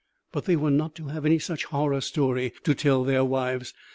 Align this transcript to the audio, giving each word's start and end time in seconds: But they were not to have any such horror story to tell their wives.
But 0.31 0.45
they 0.45 0.55
were 0.55 0.71
not 0.71 0.95
to 0.95 1.09
have 1.09 1.27
any 1.27 1.37
such 1.37 1.65
horror 1.65 2.01
story 2.01 2.53
to 2.63 2.73
tell 2.73 3.03
their 3.03 3.23
wives. 3.23 3.71